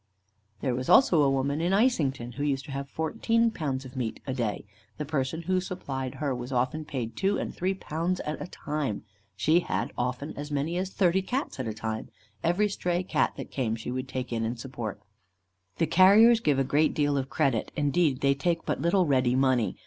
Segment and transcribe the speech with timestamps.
[0.61, 4.19] "There was also a woman in Islington who used to have fourteen pounds of meat
[4.25, 4.65] a day.
[4.97, 9.03] The person who supplied her was often paid two and three pounds at a time.
[9.35, 12.09] She had often as many as thirty Cats at a time.
[12.43, 14.99] Every stray Cat that came she would take in and support.
[15.77, 19.77] "The carriers give a great deal of credit; indeed, they take but little ready money.